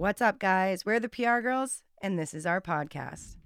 [0.00, 0.86] What's up, guys?
[0.86, 3.36] We're the PR girls, and this is our podcast.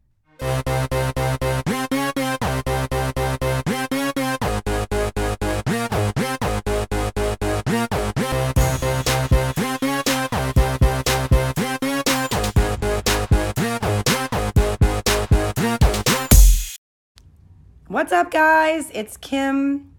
[17.89, 18.93] What's up, guys?
[18.95, 19.93] It's Kim.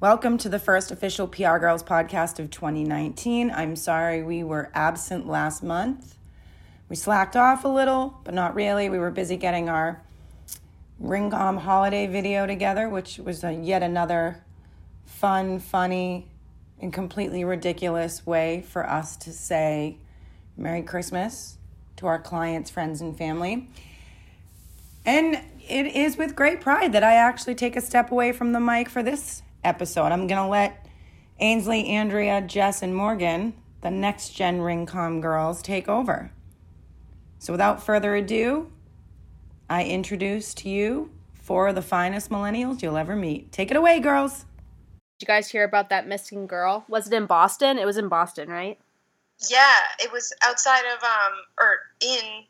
[0.00, 3.52] Welcome to the first official PR Girls podcast of 2019.
[3.52, 6.16] I'm sorry we were absent last month.
[6.88, 8.88] We slacked off a little, but not really.
[8.88, 10.02] We were busy getting our
[11.00, 14.42] RingComm holiday video together, which was a, yet another
[15.06, 16.26] fun, funny,
[16.80, 19.96] and completely ridiculous way for us to say
[20.56, 21.56] Merry Christmas
[21.98, 23.70] to our clients, friends, and family.
[25.06, 28.60] And it is with great pride that I actually take a step away from the
[28.60, 30.12] mic for this episode.
[30.12, 30.86] I'm going to let
[31.40, 36.30] Ainsley, Andrea, Jess, and Morgan, the next gen RingComm girls, take over.
[37.38, 38.70] So without further ado,
[39.68, 43.52] I introduce to you four of the finest millennials you'll ever meet.
[43.52, 44.46] Take it away, girls.
[45.18, 46.84] Did you guys hear about that missing girl?
[46.88, 47.78] Was it in Boston?
[47.78, 48.78] It was in Boston, right?
[49.50, 52.44] Yeah, it was outside of um or in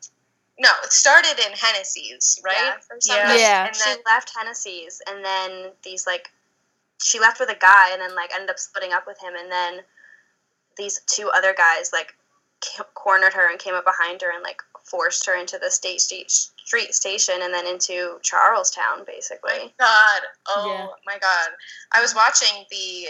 [0.59, 2.55] no, it started in Hennessy's, right?
[2.57, 3.27] Yeah, Or yeah.
[3.27, 3.39] something.
[3.41, 3.67] Yeah.
[3.67, 6.31] And she then left Hennessy's, and then these like,
[7.05, 9.51] she left with a guy, and then like ended up splitting up with him, and
[9.53, 9.81] then
[10.77, 12.15] these two other guys like
[12.65, 16.01] ca- cornered her and came up behind her and like forced her into the state
[16.01, 19.51] street, street station, and then into Charlestown, basically.
[19.53, 20.23] my God.
[20.49, 21.13] Oh Yeah.
[21.15, 21.51] my God.
[21.93, 23.09] I was watching the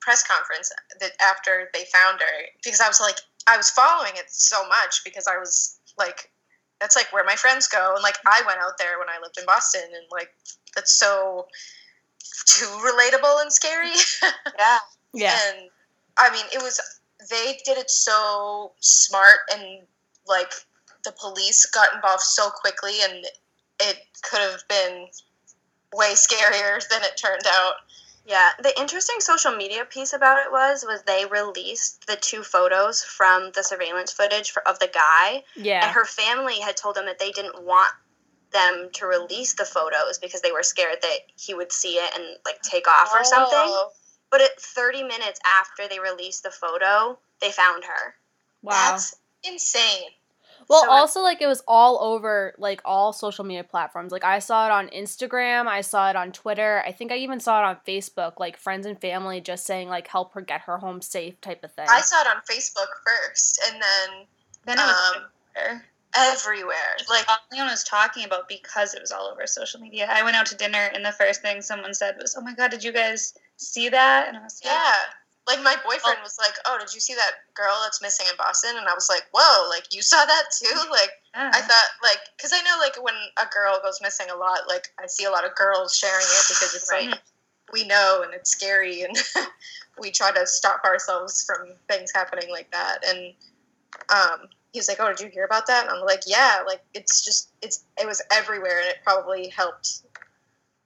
[0.00, 3.16] press conference that after they found her because I was like
[3.48, 6.30] I was following it so much because I was like
[6.80, 9.38] that's like where my friends go and like I went out there when I lived
[9.38, 10.28] in Boston and like
[10.76, 11.46] that's so
[12.46, 13.92] too relatable and scary.
[14.58, 14.78] Yeah,
[15.12, 15.38] Yeah.
[15.48, 15.68] And
[16.18, 16.80] I mean, it was
[17.30, 19.82] they did it so smart and
[20.26, 20.52] like
[21.04, 23.24] the police got involved so quickly and
[23.80, 25.06] it could have been
[25.94, 27.74] way scarier than it turned out.
[28.26, 28.50] yeah.
[28.62, 33.50] The interesting social media piece about it was was they released the two photos from
[33.54, 35.84] the surveillance footage for, of the guy, Yeah.
[35.84, 37.92] and her family had told them that they didn't want
[38.52, 42.24] them to release the photos because they were scared that he would see it and
[42.44, 43.50] like take off or something.
[43.52, 43.90] Oh,
[44.30, 48.14] But at 30 minutes after they released the photo, they found her.
[48.62, 48.72] wow.
[48.92, 50.08] That's insane.
[50.68, 54.10] Well, so I- also like it was all over like all social media platforms.
[54.10, 56.82] Like I saw it on Instagram, I saw it on Twitter.
[56.84, 58.40] I think I even saw it on Facebook.
[58.40, 61.72] Like friends and family just saying like help her get her home safe type of
[61.72, 61.86] thing.
[61.88, 64.26] I saw it on Facebook first and then
[64.64, 65.80] Then it was um,
[66.16, 66.96] everywhere.
[67.08, 70.08] Like Leon was talking about because it was all over social media.
[70.10, 72.70] I went out to dinner and the first thing someone said was, "Oh my god,
[72.70, 74.94] did you guys see that?" And I was like, Yeah.
[75.46, 78.76] Like my boyfriend was like, "Oh, did you see that girl that's missing in Boston?"
[78.76, 79.68] And I was like, "Whoa!
[79.68, 81.52] Like you saw that too?" Like yeah.
[81.54, 84.88] I thought, like, because I know, like, when a girl goes missing a lot, like
[84.98, 87.10] I see a lot of girls sharing it because it's Right.
[87.10, 87.20] like
[87.72, 89.16] we know and it's scary, and
[90.00, 93.04] we try to stop ourselves from things happening like that.
[93.06, 93.34] And
[94.08, 96.82] um, he was like, "Oh, did you hear about that?" And I'm like, "Yeah, like
[96.92, 100.02] it's just it's it was everywhere, and it probably helped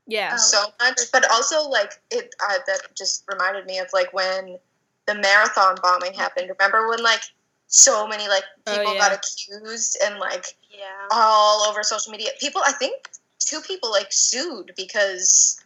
[0.06, 0.30] yeah.
[0.32, 0.36] Oh.
[0.36, 1.00] so much.
[1.12, 4.58] But also, like it uh, that just reminded me of like when
[5.06, 6.48] the marathon bombing happened.
[6.56, 7.22] Remember when like
[7.66, 9.08] so many like Oh, people yeah.
[9.08, 11.08] got accused and like Yeah.
[11.10, 12.30] all over social media.
[12.38, 15.60] People, I think two people like sued because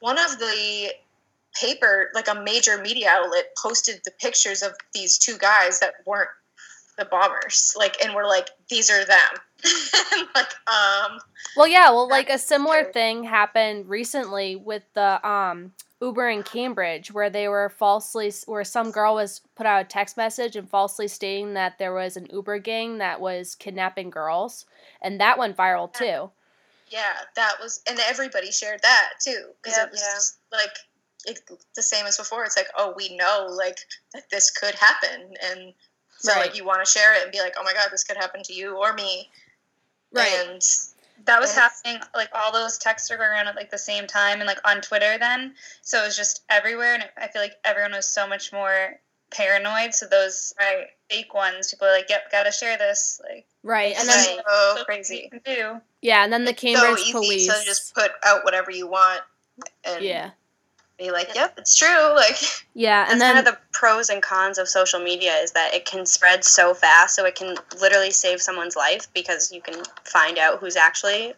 [0.00, 0.90] one of the
[1.54, 6.30] paper, like a major media outlet, posted the pictures of these two guys that weren't
[6.98, 7.74] the bombers.
[7.78, 9.34] Like, and we're like, these are them.
[10.34, 11.18] like, um,
[11.54, 12.92] Well, yeah, well, like a similar scary.
[12.92, 18.92] thing happened recently with the um Uber in Cambridge, where they were falsely, where some
[18.92, 22.58] girl was put out a text message and falsely stating that there was an Uber
[22.60, 24.64] gang that was kidnapping girls,
[25.02, 26.30] and that went viral too.
[26.86, 30.14] yeah, that was, and everybody shared that too because Yeah, it was yeah.
[30.14, 30.78] just like
[31.26, 31.40] it,
[31.74, 32.44] the same as before.
[32.44, 33.78] It's like, oh, we know like
[34.14, 35.74] that this could happen, and
[36.18, 36.46] so Right.
[36.46, 38.42] like you want to share it and be like, oh my god, this could happen
[38.44, 39.30] to you or me,
[40.12, 40.28] Right.
[40.46, 40.62] and
[41.24, 41.82] that was Yes.
[41.82, 42.02] happening.
[42.14, 44.80] Like all those texts were going around at like the same time and like on
[44.80, 45.54] Twitter then.
[45.82, 48.98] So it was just everywhere, and I feel like everyone was so much more
[49.30, 49.94] paranoid.
[49.94, 54.08] So those right, fake ones, people are like, "Yep, gotta share this." Like, Right, and
[54.08, 55.30] then so so crazy.
[55.44, 55.80] Do.
[56.02, 57.46] yeah, and then the so Cambridge easy police.
[57.46, 59.20] to just put out whatever you want
[59.84, 60.30] and yeah,
[60.98, 62.14] be like, yep, it's true.
[62.14, 62.36] Like,
[62.74, 65.84] yeah, and then one of the pros and cons of social media is that it
[65.84, 70.36] can spread so fast, so it can literally save someone's life because you can find
[70.36, 71.32] out who's actually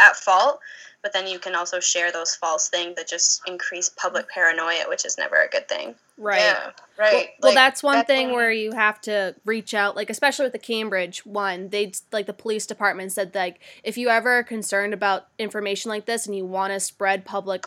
[0.00, 0.60] at fault.
[1.02, 5.04] But then you can also share those false things that just increase public paranoia, which
[5.04, 5.96] is never a good thing.
[6.16, 6.38] Right.
[6.38, 7.12] Yeah, right.
[7.12, 10.44] Well, well, that's one that's thing one- where you have to reach out, like especially
[10.44, 11.70] with the Cambridge one.
[11.70, 16.06] They like the police department said like if you ever are concerned about information like
[16.06, 17.66] this and you want to spread public,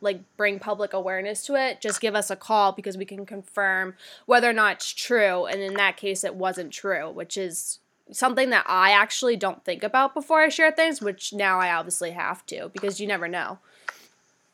[0.00, 3.94] like bring public awareness to it, just give us a call because we can confirm
[4.26, 5.46] whether or not it's true.
[5.46, 7.80] And in that case, it wasn't true, which is
[8.12, 12.12] something that I actually don't think about before I share things, which now I obviously
[12.12, 13.58] have to because you never know.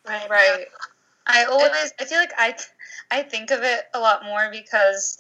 [0.07, 0.29] Right.
[0.29, 0.67] right.
[1.27, 2.55] I always I feel like I
[3.11, 5.19] I think of it a lot more because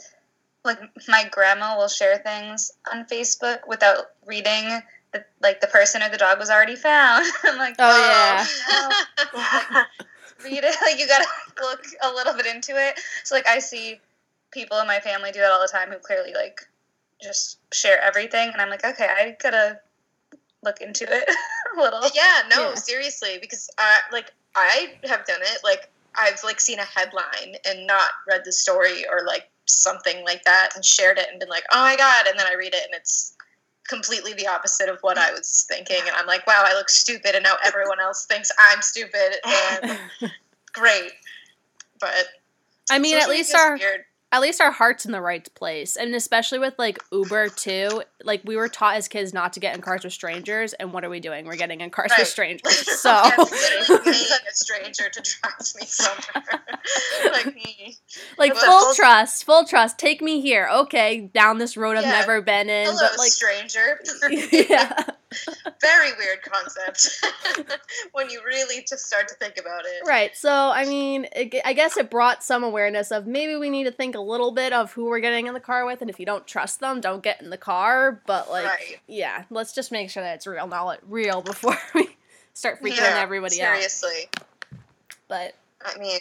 [0.64, 4.81] like my grandma will share things on Facebook without reading
[5.12, 7.26] the, like the person or the dog was already found.
[7.44, 9.02] I'm like, Oh, oh
[9.34, 9.84] yeah.
[10.44, 10.76] read it.
[10.82, 11.26] Like you gotta
[11.62, 12.99] look a little bit into it.
[13.25, 14.00] So like I see
[14.50, 16.67] people in my family do that all the time who clearly like
[17.22, 19.80] just share everything, and I'm like, okay, I gotta
[20.64, 21.28] look into it
[21.76, 22.00] a little.
[22.14, 22.74] yeah, no, Yeah.
[22.74, 25.58] seriously, because I like I have done it.
[25.64, 30.44] Like I've like seen a headline and not read the story or like something like
[30.44, 32.82] that and shared it and been like, oh my god, and then I read it
[32.84, 33.34] and it's
[33.88, 37.34] completely the opposite of what I was thinking, and I'm like, wow, I look stupid,
[37.34, 39.98] and now everyone else thinks I'm stupid, and
[40.72, 41.10] great,
[41.98, 42.26] but
[42.90, 44.04] I mean, at least media's our weird.
[44.32, 45.96] At least our heart's in the right place.
[45.96, 49.75] And especially with like uber too like we were taught as kids not to get
[49.76, 51.44] in cars with strangers and what are we doing?
[51.44, 52.20] We're getting in cars Right.
[52.20, 53.11] with strangers so.
[53.11, 53.46] A
[54.52, 56.62] stranger to drive me somewhere.
[57.32, 57.56] like,
[58.38, 59.99] like full full- trust full trust.
[59.99, 60.69] Take me here.
[60.73, 64.00] Okay down this road i've never been in hello, but like stranger.
[64.52, 65.02] yeah
[65.81, 67.25] Very weird concept
[68.12, 70.06] when you really just start to think about it.
[70.06, 73.84] right so i mean it, i guess it brought some awareness of maybe we need
[73.84, 76.19] to think a little bit of who we're getting in the car with and if
[76.20, 79.00] you don't trust them don't get in the car but like Right.
[79.06, 82.08] yeah let's just make sure that it's real not real before we
[82.55, 84.29] start freaking Yeah, everybody out Seriously.
[85.29, 86.20] but I mean,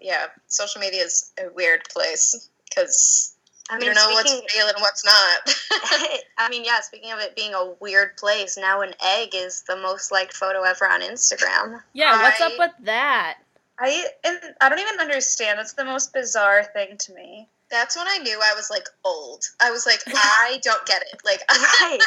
[0.00, 3.34] yeah, social media is a weird place because
[3.70, 6.20] I you mean, don't know what's real and what's not.
[6.38, 6.80] I mean, yeah.
[6.80, 10.62] Speaking of it being a weird place, now an egg is the most liked photo
[10.62, 11.82] ever on Instagram.
[11.92, 13.38] Yeah, what's up with that?
[13.78, 15.58] I and I don't even understand.
[15.58, 17.48] That's the most bizarre thing to me.
[17.70, 19.44] That's when I knew I was like old.
[19.60, 21.20] I was like, I don't get it.
[21.24, 21.98] Like, Right.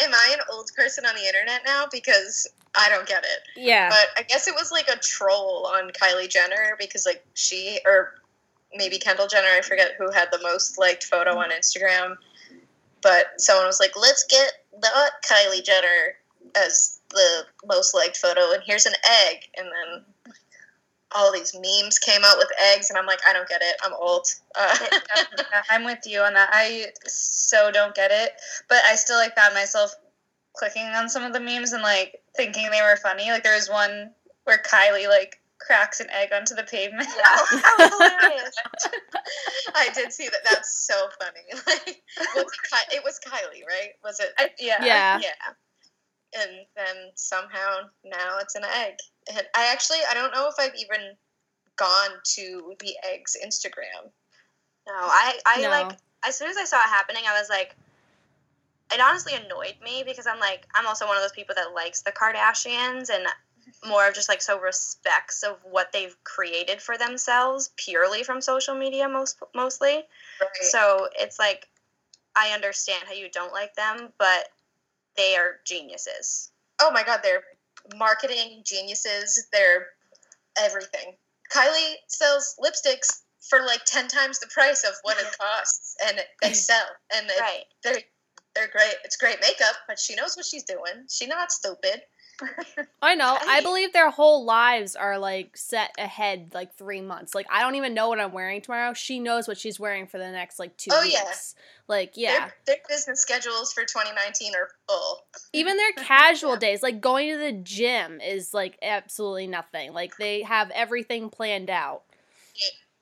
[0.00, 1.84] am I an old person on the internet now?
[1.92, 3.40] Because I don't get it.
[3.60, 3.90] Yeah.
[3.90, 8.14] But I guess it was like a troll on Kylie Jenner because like she or
[8.74, 12.16] maybe Kendall Jenner, I forget who had the most liked photo on Instagram.
[13.02, 14.88] But someone was like, "Let's get the
[15.28, 16.16] Kylie Jenner
[16.56, 18.94] as the most liked photo, and here's an
[19.28, 20.04] egg." And then
[21.14, 23.76] all these memes came out with eggs, and I'm like, I don't get it.
[23.84, 24.26] I'm old.
[24.54, 24.76] Uh,
[25.70, 26.50] I'm with you on that.
[26.52, 28.32] I so don't get it,
[28.68, 29.94] but I still like found myself
[30.54, 33.30] clicking on some of the memes and like thinking they were funny.
[33.30, 34.10] Like there was one
[34.44, 37.08] where Kylie like cracks an egg onto the pavement.
[37.16, 37.24] Yeah,
[37.60, 38.54] that hilarious.
[39.74, 40.40] I did see that.
[40.44, 41.40] That's so funny.
[41.66, 42.02] Like,
[42.36, 43.90] was it, Ky- it was Kylie, right?
[44.04, 44.28] Was it?
[44.38, 44.84] I, yeah.
[44.84, 45.18] yeah.
[45.20, 46.42] Yeah.
[46.42, 48.94] And then somehow now it's an egg.
[49.28, 51.16] And I actually I don't know if I've even
[51.76, 54.10] gone to the eggs Instagram.
[54.86, 55.70] No, I, I No.
[55.70, 55.96] like
[56.26, 57.74] as soon as I saw it happening, I was like,
[58.92, 62.02] it honestly annoyed me because I'm like, I'm also one of those people that likes
[62.02, 63.26] the Kardashians and
[63.86, 68.74] more of just like so respects of what they've created for themselves purely from social
[68.74, 69.94] media most mostly.
[70.40, 70.62] Right.
[70.62, 71.68] So it's like
[72.36, 74.48] I understand how you don't like them, but
[75.16, 76.50] they are geniuses.
[76.80, 77.44] oh my god, they're
[77.96, 79.46] marketing geniuses.
[79.52, 79.86] They're
[80.58, 81.16] everything.
[81.54, 86.52] Kylie sells lipsticks for like ten times the price of what it costs, and they
[86.68, 86.86] sell.
[87.14, 87.64] And Right.
[87.82, 88.00] they're
[88.54, 88.94] they're great.
[89.04, 91.06] It's great makeup, but she knows what she's doing.
[91.08, 92.02] She's not stupid.
[93.02, 93.36] I know.
[93.40, 97.34] I believe their whole lives are like set ahead like three months.
[97.34, 98.92] Like I don't even know what I'm wearing tomorrow.
[98.94, 101.32] She knows what she's wearing for the next like two Oh, yeah.
[101.88, 102.30] Like yeah.
[102.38, 105.20] Their, their business schedules for 2019 are full.
[105.52, 109.92] Even their casual days, like going to the gym is like absolutely nothing.
[109.92, 112.02] Like they have everything planned out.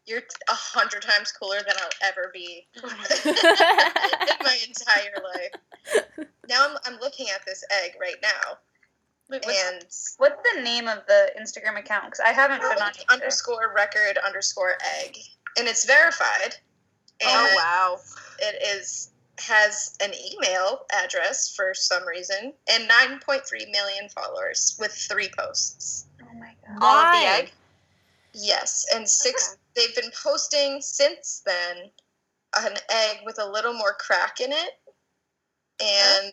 [0.05, 2.89] You're a hundred times cooler than I'll ever be oh
[3.25, 6.07] in my entire life.
[6.49, 8.59] Now I'm, I'm looking at this egg right now,
[9.33, 9.85] Wait, what's, and
[10.19, 12.05] what's the name of the Instagram account?
[12.05, 13.23] Because I haven't been on it's either.
[13.23, 15.17] underscore record underscore egg,
[15.59, 16.57] and it's verified.
[17.21, 17.99] And Oh wow.
[18.41, 25.31] it is has an email address for some reason and 9.3 million followers with three
[25.37, 26.07] posts.
[26.21, 26.79] Oh my god.
[26.83, 27.53] All of the egg?
[28.35, 29.57] Yes, and six.
[29.75, 31.91] They've been posting since then
[32.59, 34.71] an egg with a little more crack in it,
[35.81, 36.33] and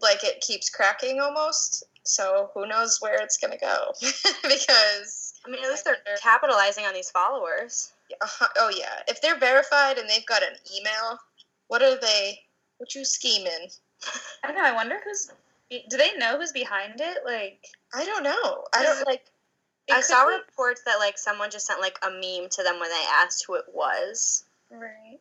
[0.00, 1.84] like it keeps cracking almost.
[2.04, 3.92] So who knows where it's gonna go?
[4.42, 7.92] because I mean, at least they're capitalizing on these followers.
[8.20, 11.18] uh, oh yeah, if they're verified and they've got an email,
[11.68, 12.40] what are they?
[12.78, 13.68] What you scheming?
[14.44, 14.64] I don't know.
[14.64, 15.30] I wonder who's.
[15.70, 17.18] Do they know who's behind it?
[17.24, 18.64] Like, I don't know.
[18.72, 19.24] I don't like.
[19.90, 22.90] I saw be- reports that like someone just sent like a meme to them when
[22.90, 24.44] they asked who it was.
[24.70, 25.18] Right.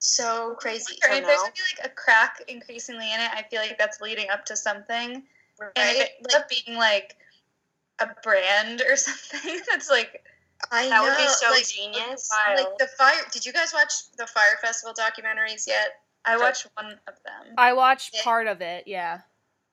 [0.00, 0.96] So crazy.
[1.04, 4.00] Or if there's gonna be like a crack increasingly in it, I feel like that's
[4.00, 5.22] leading up to something.
[5.58, 5.70] Right?
[5.76, 7.16] And if it ends Like, up being like
[8.00, 10.24] a brand or something, that's like
[10.70, 11.02] I That know.
[11.04, 12.30] would be so like, genius.
[12.54, 13.20] like the fire.
[13.30, 16.00] Did you guys watch the Fyre Festival documentaries yet?
[16.24, 17.54] I watched one of them.
[17.56, 18.22] I watched Yeah.
[18.24, 18.86] part of it.
[18.86, 19.20] Yeah.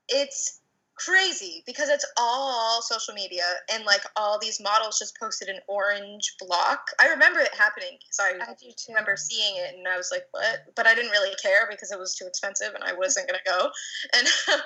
[0.09, 0.59] It's
[0.97, 6.35] crazy because it's all social media and like all these models just posted an orange
[6.39, 6.87] block.
[6.99, 8.89] I remember it happening because I I do too.
[8.89, 10.59] remember seeing it and I was like, what?
[10.75, 13.69] But I didn't really care because it was too expensive and I wasn't gonna go.
[14.13, 14.27] And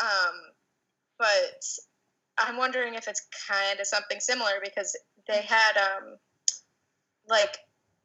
[0.00, 0.34] um,
[1.18, 1.64] but
[2.38, 4.96] I'm wondering if it's kind of something similar because
[5.26, 6.16] they had um,
[7.28, 7.58] like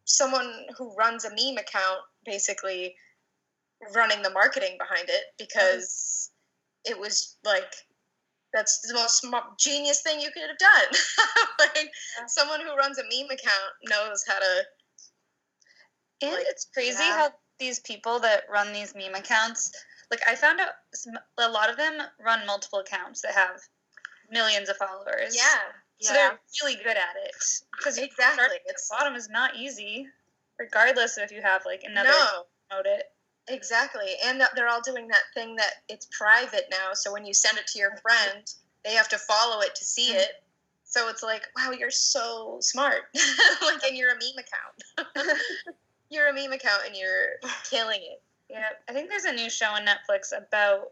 [0.06, 2.96] someone who runs a meme account basically
[3.96, 6.31] running the marketing behind it because
[6.86, 7.74] it was like
[8.54, 9.26] that's the most
[9.58, 11.00] genius thing you could have done.
[11.60, 11.90] like
[12.28, 14.66] someone who runs a meme account knows how to
[16.22, 17.18] And Like, it's crazy yeah.
[17.18, 19.72] how these people that run these meme accounts,
[20.10, 23.62] like I found out some, a lot of them run multiple accounts that have
[24.30, 25.36] millions of followers.
[25.36, 25.60] yeah
[26.02, 26.30] So Yeah.
[26.30, 27.36] they're really good at it.
[27.78, 30.08] Because exactly it's the bottom is not easy,
[30.60, 33.06] regardless of if you have like another no promote it.
[33.52, 37.34] Exactly and that they're all doing that thing that it's private now so when you
[37.34, 38.54] send it to your friend
[38.84, 40.20] they have to follow it to see mm-hmm.
[40.20, 40.44] it
[40.84, 43.02] so it's like wow you're so smart
[43.62, 45.38] like and you're a meme account
[46.10, 47.38] you're a meme account and you're
[47.70, 50.92] killing it Yeah, I think there's a new show on Netflix about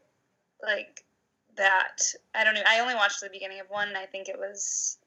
[0.64, 1.04] like
[1.58, 2.02] that.
[2.34, 2.64] I don't know.
[2.66, 3.90] I only watched the beginning of one.
[3.90, 4.98] And I think it was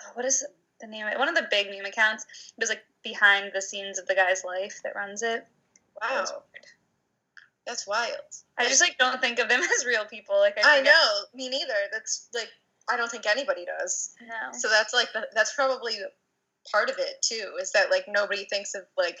[0.00, 0.44] oh, what is
[0.80, 1.06] the name?
[1.06, 1.18] of it?
[1.18, 2.24] One of the big meme accounts.
[2.56, 5.46] It was like behind the scenes of the guy's life that runs it.
[6.10, 6.42] Wow
[7.66, 8.12] that's wild
[8.58, 10.38] I just like don't think of them as real people.
[10.38, 12.48] Like i I, know me neither that's like
[12.90, 14.52] i don't think anybody does No.
[14.58, 15.94] so that's like the, that's probably
[16.70, 19.18] part of it too is that like nobody thinks of like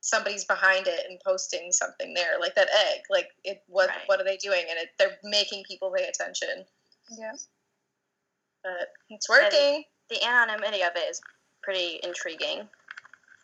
[0.00, 3.98] somebody's behind it and posting something there like that egg like it what Right.
[4.06, 6.64] what are they doing and it, they're making people pay attention
[7.10, 7.32] Yeah.
[8.64, 11.20] but it's working The anonymity of it is
[11.62, 12.66] pretty intriguing.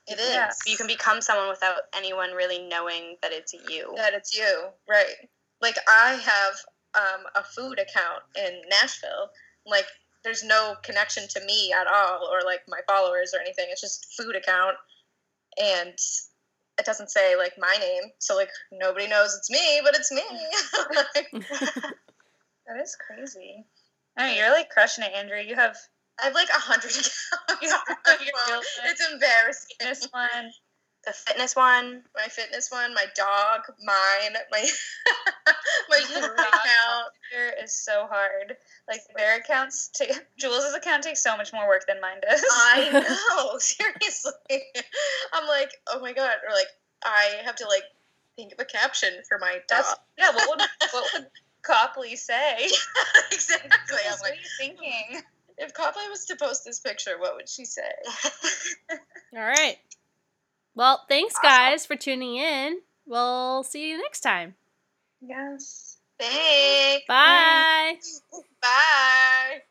[0.07, 0.51] It is Yeah.
[0.67, 3.93] You can become someone without anyone really knowing that it's you.
[3.97, 5.15] that it's you right
[5.61, 6.55] like i have
[6.95, 9.31] um, a food account in nashville
[9.67, 9.87] like
[10.25, 14.15] there's no connection to me at all or like my followers or anything it's just
[14.17, 14.77] food account
[15.61, 15.95] and
[16.79, 20.23] it doesn't say like my name so like nobody knows it's me but it's me
[21.15, 21.29] Like,
[22.67, 23.65] That is crazy.
[24.17, 25.45] I mean, you're like crushing it, Andrea.
[25.45, 25.77] You have
[26.21, 28.49] i have like a hundred accounts You on have my your phone.
[28.49, 28.67] real life.
[28.87, 30.51] it's embarrassing this one.
[31.07, 32.03] The fitness one.
[32.17, 34.69] my fitness one my dog mine my
[35.89, 38.57] my dog account Here is so hard.
[38.89, 42.43] Like their accounts take Jules' account takes so much more work than mine does.
[42.51, 42.91] I
[43.39, 44.33] know, seriously.
[45.33, 46.67] I'm like, oh my god, or like
[47.05, 47.85] I have to like
[48.35, 49.99] think of a caption for my That's dog.
[50.19, 50.33] yeah.
[50.35, 51.27] What would what would
[51.63, 52.69] Copley say?
[53.33, 53.71] exactly.
[53.89, 55.23] Jules, I'm what like, are you thinking?
[55.59, 57.91] If Copley was to post this picture, what would she say?
[59.37, 59.79] All right.
[60.75, 61.49] Well, thanks Awesome.
[61.49, 62.81] guys for tuning in.
[63.07, 64.55] We'll see you next time.
[65.21, 65.97] Yes.
[66.19, 67.05] Thanks.
[67.07, 67.97] Bye.
[68.63, 69.63] Bye.